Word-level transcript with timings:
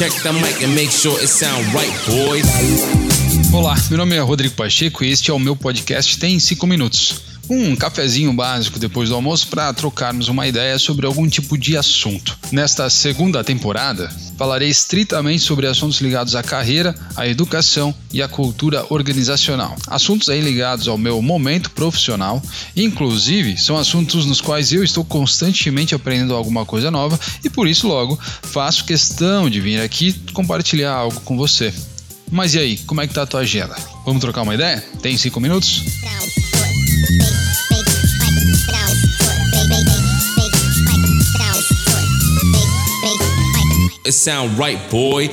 Check 0.00 0.22
the 0.22 0.32
mic 0.32 0.62
and 0.64 0.74
make 0.74 0.90
sure 0.90 1.12
it 1.20 1.28
sound 1.28 1.62
right, 1.74 1.92
boys. 2.06 2.46
Olá, 3.52 3.74
meu 3.90 3.98
nome 3.98 4.16
é 4.16 4.20
Rodrigo 4.20 4.54
Pacheco 4.54 5.04
e 5.04 5.10
este 5.10 5.30
é 5.30 5.34
o 5.34 5.38
meu 5.38 5.54
podcast 5.54 6.18
Tem 6.18 6.40
5 6.40 6.66
Minutos. 6.66 7.29
Um 7.52 7.74
cafezinho 7.74 8.32
básico 8.32 8.78
depois 8.78 9.08
do 9.08 9.16
almoço 9.16 9.48
para 9.48 9.72
trocarmos 9.74 10.28
uma 10.28 10.46
ideia 10.46 10.78
sobre 10.78 11.04
algum 11.04 11.28
tipo 11.28 11.58
de 11.58 11.76
assunto. 11.76 12.38
Nesta 12.52 12.88
segunda 12.88 13.42
temporada, 13.42 14.08
falarei 14.38 14.68
estritamente 14.68 15.42
sobre 15.42 15.66
assuntos 15.66 16.00
ligados 16.00 16.36
à 16.36 16.44
carreira, 16.44 16.94
à 17.16 17.26
educação 17.26 17.92
e 18.12 18.22
à 18.22 18.28
cultura 18.28 18.86
organizacional. 18.88 19.74
Assuntos 19.88 20.28
aí 20.28 20.40
ligados 20.40 20.86
ao 20.86 20.96
meu 20.96 21.20
momento 21.20 21.72
profissional, 21.72 22.40
inclusive 22.76 23.58
são 23.58 23.76
assuntos 23.76 24.24
nos 24.26 24.40
quais 24.40 24.72
eu 24.72 24.84
estou 24.84 25.04
constantemente 25.04 25.92
aprendendo 25.92 26.36
alguma 26.36 26.64
coisa 26.64 26.88
nova 26.88 27.18
e 27.42 27.50
por 27.50 27.66
isso 27.66 27.88
logo 27.88 28.16
faço 28.42 28.84
questão 28.84 29.50
de 29.50 29.60
vir 29.60 29.80
aqui 29.80 30.12
compartilhar 30.32 30.92
algo 30.92 31.20
com 31.22 31.36
você. 31.36 31.74
Mas 32.30 32.54
e 32.54 32.60
aí, 32.60 32.78
como 32.86 33.00
é 33.00 33.08
que 33.08 33.14
tá 33.14 33.22
a 33.22 33.26
tua 33.26 33.40
agenda? 33.40 33.74
Vamos 34.06 34.20
trocar 34.20 34.42
uma 34.42 34.54
ideia? 34.54 34.80
Tem 35.02 35.16
cinco 35.16 35.40
minutos? 35.40 35.82
It 44.02 44.12
sound 44.12 44.58
right, 44.58 44.78
boy. 44.90 45.28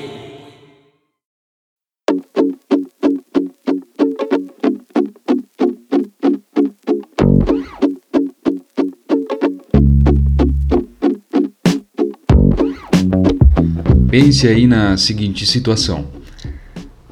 Pense 14.10 14.46
aí 14.48 14.68
na 14.68 14.98
seguinte 14.98 15.46
situação. 15.46 16.06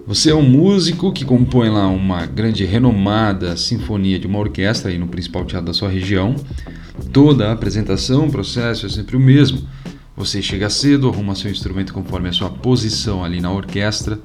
Você 0.06 0.32
é 0.32 0.36
um 0.36 0.42
músico 0.42 1.14
que 1.14 1.24
compõe 1.24 1.70
lá 1.70 1.88
uma 1.88 2.26
grande 2.26 2.66
renomada 2.66 3.56
sinfonia 3.56 4.20
de 4.20 4.28
uma 4.28 4.40
orquestra 4.40 4.92
aí 4.92 4.98
no 4.98 5.08
principal 5.08 5.46
teatro 5.46 5.68
da 5.68 5.74
sua 5.74 5.88
região. 5.88 6.36
Toda 7.14 7.48
a 7.48 7.54
apresentação, 7.54 8.28
o 8.28 8.32
processo 8.32 8.86
é 8.86 8.90
sempre 8.90 9.16
o 9.16 9.20
mesmo. 9.22 9.66
Você 10.18 10.42
chega 10.42 10.70
cedo, 10.70 11.10
arruma 11.10 11.36
seu 11.36 11.52
instrumento 11.52 11.94
conforme 11.94 12.30
a 12.30 12.34
sua 12.34 12.50
posição 12.50 13.24
ali 13.24 13.42
na 13.42 13.52
orquestra 13.52 14.18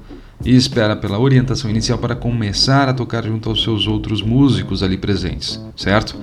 e 0.43 0.55
espera 0.55 0.95
pela 0.95 1.19
orientação 1.19 1.69
inicial 1.69 1.97
para 1.97 2.15
começar 2.15 2.87
a 2.87 2.93
tocar 2.93 3.25
junto 3.25 3.49
aos 3.49 3.61
seus 3.61 3.87
outros 3.87 4.21
músicos 4.21 4.81
ali 4.83 4.97
presentes, 4.97 5.59
certo? 5.75 6.17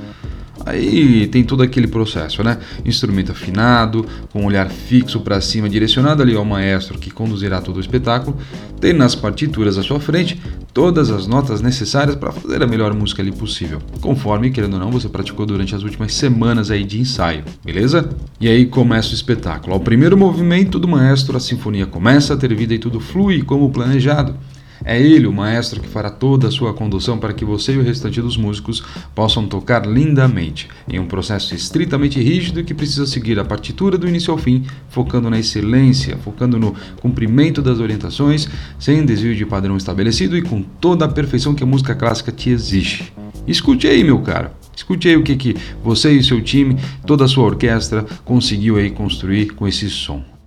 Aí 0.69 1.27
tem 1.29 1.43
todo 1.43 1.63
aquele 1.63 1.87
processo, 1.87 2.43
né? 2.45 2.59
Instrumento 2.85 3.33
afinado, 3.33 4.05
com 4.31 4.43
um 4.43 4.47
olhar 4.47 4.69
fixo 4.69 5.21
para 5.21 5.41
cima, 5.41 5.67
direcionado 5.67 6.23
ali 6.23 6.37
ao 6.37 6.45
maestro 6.45 6.99
que 6.99 7.11
conduzirá 7.11 7.61
todo 7.63 7.79
o 7.79 7.81
espetáculo, 7.81 8.37
tem 8.79 8.93
nas 8.93 9.15
partituras 9.15 9.79
à 9.79 9.83
sua 9.83 9.99
frente 9.99 10.39
todas 10.75 11.11
as 11.11 11.27
notas 11.27 11.63
necessárias 11.63 12.15
para 12.15 12.31
fazer 12.31 12.63
a 12.63 12.67
melhor 12.67 12.93
música 12.93 13.23
ali 13.23 13.33
possível, 13.33 13.81
conforme, 14.03 14.51
querendo 14.51 14.75
ou 14.75 14.81
não, 14.81 14.91
você 14.91 15.09
praticou 15.09 15.47
durante 15.47 15.75
as 15.75 15.83
últimas 15.83 16.13
semanas 16.13 16.71
aí 16.71 16.85
de 16.85 17.01
ensaio, 17.01 17.45
beleza? 17.65 18.09
E 18.39 18.47
aí 18.47 18.67
começa 18.67 19.11
o 19.11 19.15
espetáculo. 19.15 19.73
Ao 19.73 19.81
primeiro 19.81 20.17
movimento 20.17 20.79
do 20.79 20.87
maestro, 20.87 21.37
a 21.37 21.41
sinfonia 21.41 21.87
começa 21.87 22.35
a 22.35 22.37
ter 22.37 22.55
vida 22.55 22.75
e 22.75 22.79
tudo 22.79 23.01
flui 23.01 23.43
como 23.43 23.71
planejado. 23.71 24.37
É 24.85 25.01
ele, 25.01 25.27
o 25.27 25.33
maestro, 25.33 25.81
que 25.81 25.89
fará 25.89 26.11
toda 26.11 26.49
a 26.49 26.51
sua 26.51 26.73
condução 26.73 27.19
para 27.19 27.33
que 27.33 27.45
você 27.45 27.75
e 27.75 27.79
o 27.79 27.83
restante 27.83 28.21
dos 28.21 28.37
músicos 28.37 28.83
possam 29.15 29.47
tocar 29.47 29.87
lindamente, 29.87 30.69
em 30.89 30.99
um 30.99 31.07
processo 31.07 31.55
estritamente 31.55 32.21
rígido 32.21 32.65
que 32.65 32.75
precisa 32.75 33.07
seguir 33.07 33.39
a 33.39 33.45
partitura 33.45 33.99
do 33.99 34.09
início 34.09 34.33
ao 34.33 34.39
fim, 34.39 34.65
focando 34.89 35.29
na 35.29 35.39
excelência, 35.39 36.17
focando 36.19 36.59
no 36.59 36.75
cumprimento 37.01 37.61
das 37.61 37.81
orientações, 37.81 38.49
sem 38.79 39.05
desvio 39.05 39.35
de 39.35 39.45
padrão 39.45 39.77
estabelecido 39.77 40.37
e 40.37 40.43
com 40.43 40.63
toda 40.63 41.05
a 41.05 41.09
perfeição 41.09 41.55
que 41.55 41.63
a 41.63 41.67
música 41.67 41.95
clássica 41.95 42.31
te 42.31 42.51
exige. 42.51 43.13
Escute 43.47 43.87
aí, 43.87 44.05
meu 44.05 44.21
caro. 44.21 44.51
Escute 44.77 45.09
aí 45.09 45.17
o 45.17 45.25
que, 45.25 45.35
que 45.35 45.57
você 45.83 46.13
e 46.13 46.23
seu 46.23 46.41
time, 46.41 46.77
toda 47.05 47.25
a 47.25 47.29
sua 47.29 47.45
orquestra, 47.45 48.07
conseguiu 48.25 48.77
aí 48.77 48.91
construir 48.91 49.47
com 49.55 49.67
esse 49.67 49.91
som. 49.91 50.38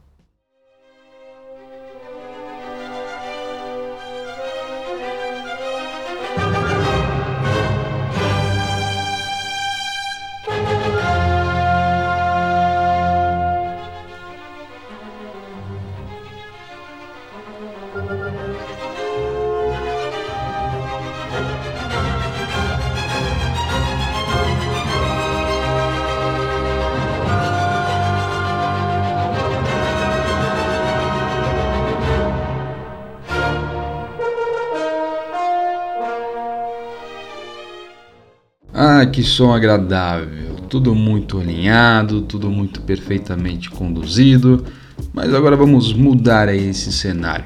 Ah, 39.02 39.06
que 39.08 39.24
som 39.24 39.52
agradável! 39.52 40.54
Tudo 40.70 40.94
muito 40.94 41.40
alinhado, 41.40 42.22
tudo 42.22 42.52
muito 42.52 42.82
perfeitamente 42.82 43.68
conduzido. 43.68 44.64
Mas 45.12 45.34
agora 45.34 45.56
vamos 45.56 45.92
mudar 45.92 46.54
esse 46.54 46.94
cenário. 46.94 47.46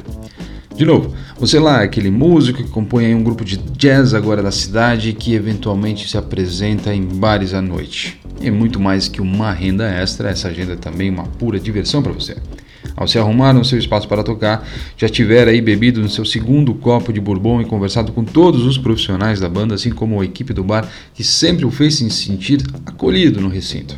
De 0.75 0.83
novo, 0.83 1.15
você 1.39 1.57
lá, 1.57 1.81
aquele 1.81 2.11
músico 2.11 2.61
que 2.61 2.69
compõe 2.69 3.15
um 3.15 3.23
grupo 3.23 3.45
de 3.45 3.55
jazz 3.55 4.13
agora 4.13 4.43
da 4.43 4.51
cidade 4.51 5.13
que 5.13 5.33
eventualmente 5.33 6.09
se 6.09 6.17
apresenta 6.17 6.93
em 6.93 7.05
bares 7.05 7.53
à 7.53 7.61
noite. 7.61 8.19
E 8.41 8.51
muito 8.51 8.77
mais 8.77 9.07
que 9.07 9.21
uma 9.21 9.53
renda 9.53 9.87
extra, 9.87 10.31
essa 10.31 10.49
agenda 10.49 10.73
é 10.73 10.75
também 10.75 11.09
uma 11.09 11.23
pura 11.23 11.57
diversão 11.57 12.03
para 12.03 12.11
você. 12.11 12.35
Ao 12.95 13.07
se 13.07 13.19
arrumar 13.19 13.53
no 13.53 13.65
seu 13.65 13.77
espaço 13.77 14.07
para 14.07 14.23
tocar, 14.23 14.65
já 14.97 15.09
tiver 15.09 15.47
aí 15.47 15.59
bebido 15.59 16.01
no 16.01 16.09
seu 16.09 16.23
segundo 16.23 16.73
copo 16.73 17.11
de 17.11 17.19
bourbon 17.19 17.61
e 17.61 17.65
conversado 17.65 18.13
com 18.13 18.23
todos 18.23 18.63
os 18.63 18.77
profissionais 18.77 19.39
da 19.39 19.49
banda, 19.49 19.75
assim 19.75 19.91
como 19.91 20.21
a 20.21 20.25
equipe 20.25 20.53
do 20.53 20.63
bar 20.63 20.87
que 21.13 21.23
sempre 21.23 21.65
o 21.65 21.71
fez 21.71 21.95
se 21.95 22.09
sentir 22.09 22.63
acolhido 22.85 23.41
no 23.41 23.49
recinto. 23.49 23.95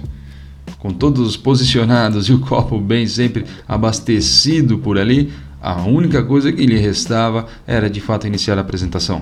Com 0.79 0.91
todos 0.91 1.37
posicionados 1.37 2.27
e 2.27 2.33
o 2.33 2.39
copo 2.39 2.79
bem 2.79 3.07
sempre 3.07 3.45
abastecido 3.67 4.79
por 4.79 4.97
ali, 4.97 5.31
a 5.61 5.83
única 5.83 6.23
coisa 6.23 6.51
que 6.51 6.65
lhe 6.65 6.77
restava 6.77 7.47
era 7.65 7.89
de 7.89 7.99
fato 7.99 8.27
iniciar 8.27 8.57
a 8.57 8.61
apresentação. 8.61 9.21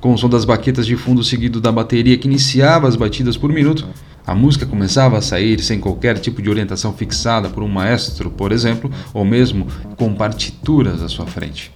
Com 0.00 0.14
o 0.14 0.18
som 0.18 0.28
das 0.28 0.44
baquetas 0.44 0.86
de 0.86 0.96
fundo 0.96 1.24
seguido 1.24 1.60
da 1.60 1.72
bateria 1.72 2.16
que 2.16 2.28
iniciava 2.28 2.86
as 2.88 2.96
batidas 2.96 3.36
por 3.36 3.52
minuto, 3.52 3.86
a 4.26 4.34
música 4.34 4.64
começava 4.64 5.18
a 5.18 5.22
sair 5.22 5.60
sem 5.60 5.78
qualquer 5.78 6.18
tipo 6.18 6.40
de 6.40 6.48
orientação 6.48 6.92
fixada 6.94 7.50
por 7.50 7.62
um 7.62 7.68
maestro, 7.68 8.30
por 8.30 8.52
exemplo, 8.52 8.90
ou 9.12 9.24
mesmo 9.24 9.66
com 9.96 10.14
partituras 10.14 11.02
à 11.02 11.08
sua 11.08 11.26
frente. 11.26 11.72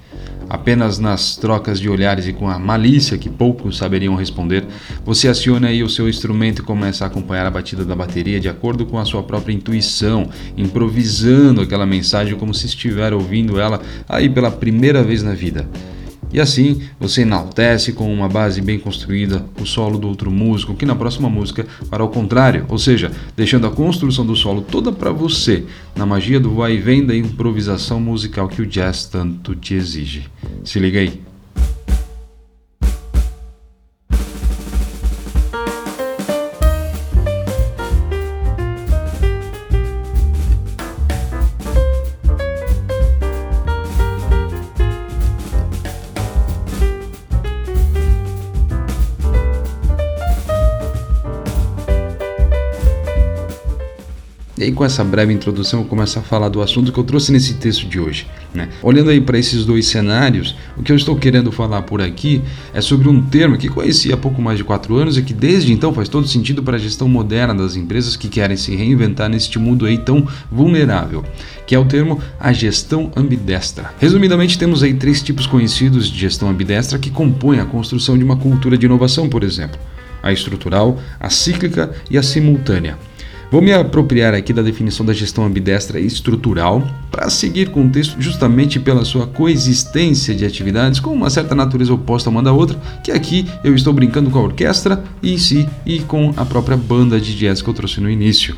Apenas 0.49 0.99
nas 0.99 1.37
trocas 1.37 1.79
de 1.79 1.89
olhares 1.89 2.27
e 2.27 2.33
com 2.33 2.49
a 2.49 2.59
malícia 2.59 3.19
que 3.19 3.29
poucos 3.29 3.77
saberiam 3.77 4.15
responder, 4.15 4.65
você 5.05 5.29
aciona 5.29 5.69
aí 5.69 5.83
o 5.83 5.89
seu 5.89 6.09
instrumento 6.09 6.63
e 6.63 6.65
começa 6.65 7.05
a 7.05 7.07
acompanhar 7.07 7.47
a 7.47 7.51
batida 7.51 7.85
da 7.85 7.95
bateria 7.95 8.41
de 8.41 8.49
acordo 8.49 8.87
com 8.87 8.99
a 8.99 9.05
sua 9.05 9.23
própria 9.23 9.55
intuição, 9.55 10.29
improvisando 10.57 11.61
aquela 11.61 11.87
mensagem 11.87 12.37
como 12.37 12.55
se 12.55 12.67
estivesse 12.67 12.99
ouvindo 13.15 13.61
ela 13.61 13.81
aí 14.09 14.29
pela 14.29 14.51
primeira 14.51 15.03
vez 15.03 15.23
na 15.23 15.35
vida. 15.35 15.69
E 16.33 16.41
assim 16.41 16.83
você 17.01 17.23
enaltece 17.23 17.93
com 17.93 18.13
uma 18.13 18.29
base 18.29 18.61
bem 18.61 18.79
construída 18.79 19.45
o 19.61 19.65
solo 19.65 19.99
do 19.99 20.09
outro 20.09 20.31
músico, 20.31 20.75
que 20.75 20.85
na 20.85 20.95
próxima 20.95 21.29
música 21.29 21.67
fará 21.89 22.05
o 22.05 22.09
contrário, 22.09 22.67
ou 22.69 22.79
seja, 22.79 23.11
deixando 23.37 23.67
a 23.67 23.71
construção 23.71 24.27
do 24.27 24.37
solo 24.37 24.61
toda 24.61 24.93
para 24.93 25.11
você, 25.11 25.65
na 25.97 26.05
magia 26.05 26.39
do 26.39 26.55
vai 26.55 26.75
e 26.75 26.79
vem 26.79 27.05
da 27.05 27.17
improvisação 27.17 28.01
musical 28.01 28.49
que 28.49 28.61
o 28.61 28.67
jazz 28.67 29.07
tanto 29.07 29.55
te 29.55 29.75
exige. 29.75 30.29
Se 30.65 30.81
E 54.59 54.65
aí, 54.65 54.73
com 54.73 54.85
essa 54.85 55.05
breve 55.05 55.33
introdução, 55.33 55.83
eu 55.83 55.87
começo 55.87 56.19
a 56.19 56.23
falar 56.23 56.49
do 56.49 56.61
assunto 56.61 56.91
que 56.91 56.99
eu 56.99 57.05
trouxe 57.05 57.31
nesse 57.31 57.55
texto 57.55 57.87
de 57.87 58.01
hoje. 58.01 58.27
Né? 58.53 58.69
Olhando 58.83 59.09
aí 59.09 59.21
para 59.21 59.39
esses 59.39 59.65
dois 59.65 59.87
cenários, 59.87 60.57
o 60.77 60.83
que 60.83 60.91
eu 60.91 60.97
estou 60.97 61.15
querendo 61.15 61.53
falar 61.53 61.83
por 61.83 62.03
aqui 62.03 62.43
é 62.75 62.81
sobre 62.81 63.09
um 63.09 63.23
termo 63.23 63.57
que 63.57 63.69
conheci 63.69 64.13
há 64.13 64.17
pouco 64.17 64.43
mais 64.43 64.59
de 64.59 64.65
quatro 64.65 64.97
anos 64.97 65.17
e 65.17 65.23
que 65.23 65.33
desde 65.33 65.73
então 65.73 65.95
faz 65.95 66.09
todo 66.09 66.27
sentido 66.27 66.61
para 66.61 66.75
a 66.75 66.79
gestão 66.79 67.09
moderna 67.09 67.55
das 67.55 67.77
empresas 67.77 68.17
que 68.17 68.27
querem 68.27 68.57
se 68.57 68.75
reinventar 68.75 69.29
neste 69.29 69.61
mundo 69.61 69.87
aí 69.87 69.97
tão 69.97 70.27
vulnerável, 70.51 71.25
que 71.65 71.77
é 71.77 71.79
o 71.79 71.85
termo 71.85 72.21
a 72.41 72.53
gestão 72.53 73.13
ambidestra. 73.15 73.93
Resumidamente, 74.01 74.59
temos 74.59 74.83
aí 74.83 74.93
três 74.93 75.23
tipos 75.23 75.47
conhecidos 75.47 76.11
de 76.11 76.19
gestão 76.19 76.51
ambidestra 76.51 76.99
que 76.99 77.11
compõem 77.11 77.61
a 77.61 77.65
construção 77.65 78.19
de 78.19 78.25
uma 78.25 78.37
cultura 78.37 78.77
de 78.77 78.87
inovação, 78.87 79.29
por 79.29 79.45
exemplo: 79.45 79.79
a 80.21 80.33
estrutural, 80.33 80.99
a 81.21 81.31
cíclica 81.31 81.93
e 82.11 82.19
a 82.19 82.25
simultânea. 82.25 82.99
Vou 83.51 83.63
me 83.63 83.73
apropriar 83.73 84.35
aqui 84.35 84.53
da 84.53 84.61
definição 84.61 85.07
da 85.07 85.15
gestão 85.15 85.47
ambidestra 85.47 85.99
estrutural 85.99 86.87
para 87.11 87.31
seguir 87.31 87.71
com 87.71 87.87
o 87.87 87.89
texto 87.89 88.21
justamente 88.21 88.79
pela 88.79 89.07
sua 89.07 89.27
coexistência 89.27 90.35
de 90.35 90.45
atividades 90.45 91.01
com 91.01 91.15
uma 91.15 91.31
certa 91.31 91.55
natureza 91.55 91.95
oposta 91.95 92.29
uma 92.29 92.43
da 92.43 92.53
outra, 92.53 92.79
que 93.03 93.11
aqui 93.11 93.47
eu 93.65 93.75
estou 93.75 93.95
brincando 93.95 94.31
com 94.31 94.39
a 94.39 94.43
orquestra 94.43 95.03
em 95.23 95.39
si 95.39 95.67
e 95.87 96.01
com 96.01 96.35
a 96.37 96.45
própria 96.45 96.77
banda 96.77 97.19
de 97.19 97.35
jazz 97.39 97.63
que 97.63 97.71
eu 97.71 97.75
trouxe 97.75 98.03
no 98.03 98.11
início. 98.11 98.55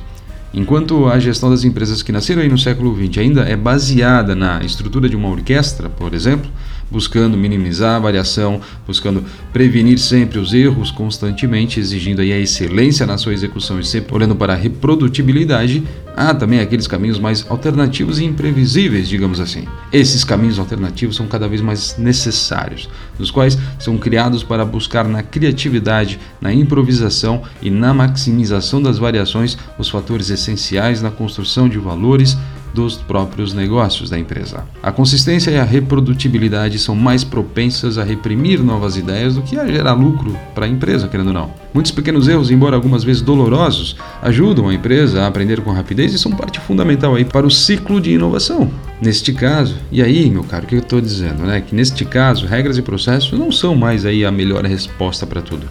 Enquanto 0.53 1.07
a 1.07 1.21
gestão 1.21 1.49
das 1.49 1.63
empresas 1.63 2.03
que 2.03 2.11
nasceram 2.11 2.43
aí 2.43 2.49
no 2.49 2.59
século 2.59 2.93
XX 2.93 3.19
ainda 3.19 3.43
é 3.43 3.55
baseada 3.55 4.35
na 4.35 4.61
estrutura 4.65 5.09
de 5.09 5.15
uma 5.15 5.29
orquestra, 5.29 5.89
por 5.89 6.13
exemplo, 6.13 6.51
buscando 6.91 7.37
minimizar 7.37 7.97
a 7.97 7.99
variação, 7.99 8.61
buscando 8.87 9.25
prevenir 9.53 9.99
sempre 9.99 10.39
os 10.39 10.53
erros 10.53 10.91
constantemente, 10.91 11.79
exigindo 11.79 12.21
aí 12.21 12.33
a 12.33 12.39
excelência 12.39 13.07
na 13.07 13.17
sua 13.17 13.33
execução 13.33 13.79
e 13.79 13.85
sempre 13.85 14.15
olhando 14.15 14.35
para 14.35 14.53
a 14.53 14.57
reprodutibilidade, 14.57 15.85
há 16.17 16.35
também 16.35 16.61
aqueles 16.61 16.87
caminhos 16.87 17.19
mais 17.19 17.47
alternativos 17.49 18.19
e 18.19 18.25
imprevisíveis, 18.25 19.09
digamos 19.09 19.41
assim. 19.41 19.67
Esses 19.93 20.25
caminhos 20.25 20.59
alternativos 20.59 21.17
são 21.17 21.27
cada 21.27 21.49
vez 21.49 21.61
mais 21.61 21.97
necessários, 21.97 22.89
os 23.19 23.31
quais 23.31 23.57
são 23.79 23.97
criados 23.97 24.43
para 24.43 24.65
buscar 24.65 25.07
na 25.07 25.23
criatividade, 25.23 26.19
na 26.41 26.53
improvisação 26.53 27.43
e 27.63 27.71
na 27.71 27.95
maximização 27.95 28.83
das 28.83 28.99
variações 28.99 29.57
os 29.79 29.89
fatores 29.89 30.31
essenciais 30.31 31.01
na 31.01 31.11
construção 31.11 31.69
de 31.69 31.79
valores 31.79 32.37
dos 32.75 32.97
próprios 32.97 33.53
negócios 33.53 34.11
da 34.11 34.19
empresa. 34.19 34.65
A 34.83 34.93
consistência 34.93 35.51
e 35.51 35.59
a 35.59 35.65
reprodutibilidade 35.65 36.79
são 36.79 36.95
mais 36.95 37.25
propensas 37.25 37.99
a 37.99 38.05
reprimir 38.05 38.63
novas 38.63 38.97
ideias 38.97 39.35
do 39.35 39.43
que 39.43 39.59
a 39.59 39.67
gerar 39.67 39.95
lucro 39.95 40.37
para 40.55 40.67
a 40.67 40.69
empresa, 40.69 41.09
querendo 41.09 41.29
ou 41.29 41.33
não. 41.33 41.51
Muitos 41.73 41.93
pequenos 41.93 42.29
erros, 42.29 42.51
embora 42.51 42.77
algumas 42.77 43.05
vezes 43.05 43.23
dolorosos, 43.23 43.97
ajudam 44.23 44.69
a 44.69 44.75
empresa 44.75 45.23
a 45.23 45.27
aprender 45.27 45.61
com 45.61 45.73
rapidez 45.73 46.13
e 46.13 46.19
são 46.19 46.33
parte 46.33 46.59
fundamental 46.61 47.15
aí 47.15 47.25
para 47.25 47.47
o 47.47 47.51
ciclo 47.51 48.01
de 48.01 48.13
inovação. 48.13 48.71
Neste 49.01 49.33
caso, 49.33 49.77
e 49.91 50.03
aí, 50.03 50.29
meu 50.31 50.45
caro, 50.45 50.65
o 50.65 50.67
que 50.67 50.75
eu 50.75 50.81
estou 50.81 51.01
dizendo, 51.01 51.45
né? 51.45 51.61
Que 51.61 51.75
neste 51.75 52.05
caso, 52.05 52.47
regras 52.47 52.77
e 52.77 52.83
processos 52.83 53.39
não 53.39 53.51
são 53.51 53.75
mais 53.75 54.05
aí 54.05 54.25
a 54.25 54.31
melhor 54.31 54.65
resposta 54.65 55.27
para 55.27 55.41
tudo. 55.41 55.67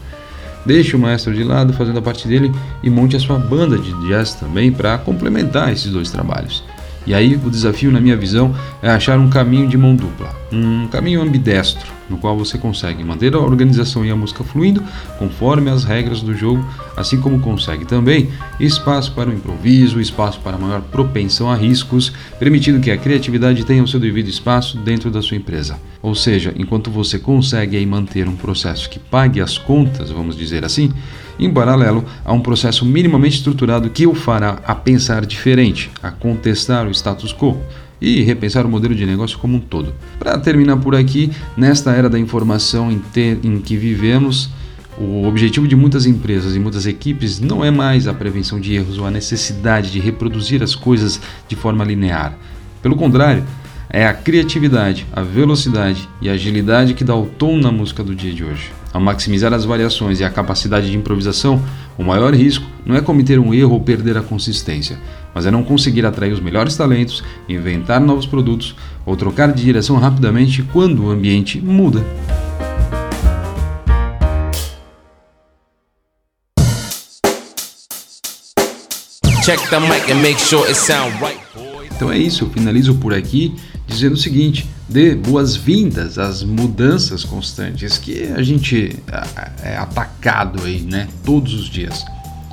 Deixe 0.65 0.95
o 0.95 0.99
maestro 0.99 1.33
de 1.33 1.43
lado 1.43 1.73
fazendo 1.73 1.99
a 1.99 2.01
parte 2.01 2.27
dele 2.27 2.51
e 2.83 2.89
monte 2.89 3.15
a 3.15 3.19
sua 3.19 3.37
banda 3.37 3.77
de 3.77 3.91
jazz 4.07 4.33
também 4.33 4.71
para 4.71 4.97
complementar 4.97 5.71
esses 5.71 5.91
dois 5.91 6.11
trabalhos. 6.11 6.63
E 7.09 7.13
aí 7.15 7.33
o 7.43 7.49
desafio, 7.49 7.91
na 7.91 7.99
minha 7.99 8.15
visão, 8.15 8.55
é 8.83 8.89
achar 8.91 9.17
um 9.17 9.31
caminho 9.31 9.67
de 9.67 9.75
mão 9.75 9.95
dupla, 9.95 10.31
um 10.53 10.85
caminho 10.89 11.23
ambidestro, 11.23 11.91
no 12.07 12.19
qual 12.19 12.37
você 12.37 12.55
consegue 12.55 13.03
manter 13.03 13.33
a 13.33 13.39
organização 13.39 14.05
e 14.05 14.11
a 14.11 14.15
música 14.15 14.43
fluindo 14.43 14.83
conforme 15.17 15.71
as 15.71 15.83
regras 15.83 16.21
do 16.21 16.35
jogo, 16.35 16.63
assim 16.95 17.19
como 17.19 17.39
consegue 17.39 17.83
também 17.83 18.29
espaço 18.59 19.11
para 19.13 19.27
o 19.27 19.33
improviso, 19.33 19.99
espaço 19.99 20.39
para 20.41 20.55
maior 20.55 20.81
propensão 20.81 21.49
a 21.49 21.55
riscos, 21.55 22.13
permitindo 22.37 22.79
que 22.79 22.91
a 22.91 22.97
criatividade 22.97 23.65
tenha 23.65 23.83
o 23.83 23.87
seu 23.87 23.99
devido 23.99 24.27
espaço 24.27 24.77
dentro 24.77 25.09
da 25.09 25.19
sua 25.19 25.35
empresa. 25.35 25.79
Ou 26.03 26.13
seja, 26.13 26.53
enquanto 26.55 26.91
você 26.91 27.17
consegue 27.17 27.75
aí 27.75 27.87
manter 27.87 28.27
um 28.27 28.35
processo 28.35 28.87
que 28.87 28.99
pague 28.99 29.41
as 29.41 29.57
contas, 29.57 30.11
vamos 30.11 30.37
dizer 30.37 30.63
assim, 30.63 30.93
em 31.39 31.51
paralelo 31.51 32.03
a 32.25 32.33
um 32.33 32.41
processo 32.41 32.85
minimamente 32.85 33.37
estruturado 33.37 33.89
que 33.89 34.05
o 34.05 34.13
fará 34.13 34.59
a 34.65 34.75
pensar 34.75 35.25
diferente, 35.25 35.89
a 36.03 36.11
contestar 36.11 36.85
o 36.87 36.91
status 36.91 37.33
quo 37.33 37.57
e 38.01 38.21
repensar 38.21 38.65
o 38.65 38.69
modelo 38.69 38.95
de 38.95 39.05
negócio 39.05 39.37
como 39.39 39.57
um 39.57 39.59
todo. 39.59 39.93
Para 40.17 40.37
terminar 40.37 40.77
por 40.77 40.95
aqui, 40.95 41.31
nesta 41.57 41.91
era 41.91 42.09
da 42.09 42.19
informação 42.19 42.91
em, 42.91 42.99
ter, 42.99 43.39
em 43.43 43.59
que 43.59 43.75
vivemos, 43.75 44.49
o 44.97 45.25
objetivo 45.25 45.67
de 45.67 45.75
muitas 45.75 46.05
empresas 46.05 46.55
e 46.55 46.59
muitas 46.59 46.85
equipes 46.85 47.39
não 47.39 47.63
é 47.63 47.71
mais 47.71 48.07
a 48.07 48.13
prevenção 48.13 48.59
de 48.59 48.75
erros 48.75 48.97
ou 48.97 49.05
a 49.05 49.11
necessidade 49.11 49.91
de 49.91 49.99
reproduzir 49.99 50.61
as 50.61 50.75
coisas 50.75 51.21
de 51.47 51.55
forma 51.55 51.85
linear. 51.85 52.37
Pelo 52.81 52.95
contrário, 52.95 53.45
é 53.89 54.05
a 54.05 54.13
criatividade, 54.13 55.05
a 55.13 55.21
velocidade 55.21 56.07
e 56.21 56.29
a 56.29 56.33
agilidade 56.33 56.93
que 56.93 57.03
dá 57.03 57.15
o 57.15 57.25
tom 57.25 57.57
na 57.57 57.71
música 57.71 58.03
do 58.03 58.13
dia 58.13 58.33
de 58.33 58.43
hoje. 58.43 58.78
Ao 58.91 58.99
maximizar 58.99 59.53
as 59.53 59.65
variações 59.65 60.19
e 60.19 60.23
a 60.23 60.29
capacidade 60.29 60.89
de 60.89 60.97
improvisação, 60.97 61.61
o 61.97 62.03
maior 62.03 62.33
risco 62.33 62.65
não 62.83 62.95
é 62.95 63.01
cometer 63.01 63.39
um 63.39 63.53
erro 63.53 63.73
ou 63.73 63.81
perder 63.81 64.17
a 64.17 64.21
consistência, 64.21 64.97
mas 65.33 65.45
é 65.45 65.51
não 65.51 65.63
conseguir 65.63 66.05
atrair 66.05 66.33
os 66.33 66.39
melhores 66.39 66.75
talentos, 66.75 67.23
inventar 67.47 68.01
novos 68.01 68.25
produtos 68.25 68.75
ou 69.05 69.15
trocar 69.15 69.53
de 69.53 69.63
direção 69.63 69.97
rapidamente 69.97 70.63
quando 70.63 71.05
o 71.05 71.11
ambiente 71.11 71.61
muda. 71.61 72.03
Então 81.95 82.11
é 82.11 82.17
isso, 82.17 82.45
eu 82.45 82.49
finalizo 82.49 82.95
por 82.95 83.13
aqui 83.13 83.53
dizendo 83.89 84.13
o 84.13 84.17
seguinte: 84.17 84.69
dê 84.87 85.15
boas-vindas 85.15 86.17
às 86.17 86.43
mudanças 86.43 87.23
constantes 87.23 87.97
que 87.97 88.23
a 88.23 88.41
gente 88.41 88.95
é 89.63 89.77
atacado 89.77 90.63
aí, 90.63 90.81
né, 90.81 91.07
todos 91.23 91.53
os 91.53 91.69
dias. 91.69 92.05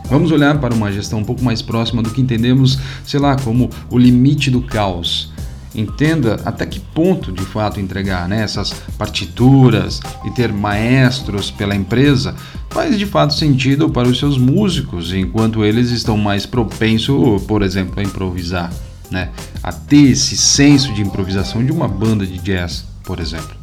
Vamos 0.09 0.31
olhar 0.31 0.59
para 0.61 0.73
uma 0.73 0.93
gestão 0.93 1.19
um 1.19 1.25
pouco 1.25 1.43
mais 1.43 1.61
próxima 1.61 2.01
do 2.01 2.11
que 2.11 2.21
entendemos, 2.21 2.79
sei 3.05 3.19
lá, 3.19 3.37
como 3.37 3.69
o 3.91 3.99
limite 3.99 4.51
do 4.51 4.63
caos. 4.63 5.33
Entenda 5.75 6.41
até 6.45 6.65
que 6.65 6.81
ponto 6.81 7.33
de 7.33 7.45
fato 7.45 7.81
entregar 7.81 8.29
né, 8.29 8.43
essas 8.43 8.73
partituras 8.97 10.01
e 10.25 10.31
ter 10.31 10.53
maestros 10.53 11.51
pela 11.51 11.75
empresa 11.75 12.35
faz 12.71 12.99
de 12.99 13.05
fato 13.05 13.35
sentido 13.35 13.91
para 13.91 14.09
os 14.09 14.19
seus 14.19 14.39
músicos, 14.39 15.13
enquanto 15.13 15.65
eles 15.65 15.91
estão 15.91 16.17
mais 16.17 16.47
propensos, 16.47 17.43
por 17.43 17.63
exemplo, 17.63 17.99
a 17.99 18.03
improvisar, 18.03 18.73
né, 19.11 19.31
a 19.63 19.73
ter 19.73 20.11
esse 20.11 20.37
senso 20.37 20.93
de 20.93 21.03
improvisação 21.03 21.65
de 21.65 21.73
uma 21.73 21.89
banda 21.89 22.27
de 22.27 22.39
jazz, 22.39 22.85
por 23.05 23.21
exemplo. 23.21 23.57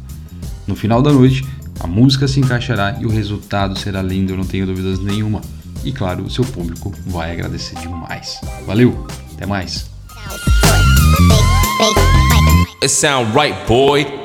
No 0.66 0.74
final 0.74 1.02
da 1.02 1.12
noite, 1.12 1.44
a 1.80 1.86
música 1.86 2.26
se 2.26 2.40
encaixará 2.40 2.96
e 3.00 3.06
o 3.06 3.10
resultado 3.10 3.78
será 3.78 4.00
lindo, 4.00 4.32
eu 4.32 4.36
não 4.36 4.44
tenho 4.44 4.66
dúvidas 4.66 4.98
nenhuma. 4.98 5.40
E 5.84 5.92
claro, 5.92 6.24
o 6.24 6.30
seu 6.30 6.44
público 6.44 6.92
vai 7.06 7.32
agradecer 7.32 7.78
demais. 7.78 8.40
Valeu, 8.66 9.06
até 9.34 9.44
mais. 9.44 9.86
It 12.82 12.88
sound 12.88 13.32
right, 13.36 13.56
boy. 13.66 14.23